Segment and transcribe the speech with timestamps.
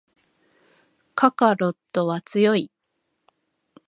[1.13, 2.71] カカロットは強い